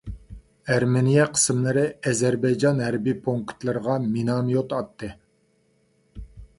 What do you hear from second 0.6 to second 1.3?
ئەرمېنىيە